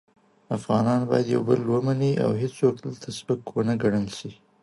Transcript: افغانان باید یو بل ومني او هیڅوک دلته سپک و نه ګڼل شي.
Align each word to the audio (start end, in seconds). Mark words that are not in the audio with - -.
افغانان 0.57 1.01
باید 1.09 1.27
یو 1.35 1.41
بل 1.49 1.61
ومني 1.71 2.11
او 2.25 2.31
هیڅوک 2.41 2.75
دلته 2.85 3.07
سپک 3.17 3.43
و 3.51 3.59
نه 3.69 3.75
ګڼل 3.81 4.07
شي. 4.17 4.31